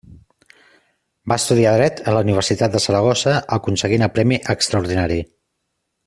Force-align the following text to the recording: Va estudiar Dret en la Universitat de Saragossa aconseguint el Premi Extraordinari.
Va 1.33 1.37
estudiar 1.41 1.73
Dret 1.75 2.01
en 2.07 2.15
la 2.17 2.23
Universitat 2.27 2.73
de 2.75 2.81
Saragossa 2.87 3.35
aconseguint 3.61 4.07
el 4.09 4.13
Premi 4.19 4.39
Extraordinari. 4.59 5.21